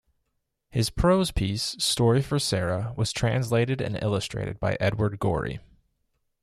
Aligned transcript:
His 0.71 0.89
prose 0.89 1.29
piece 1.29 1.61
"Story 1.77 2.23
for 2.23 2.39
Sara" 2.39 2.91
was 2.97 3.13
translated 3.13 3.81
and 3.81 4.01
illustrated 4.01 4.59
by 4.59 4.75
Edward 4.79 5.19
Gorey. 5.19 5.59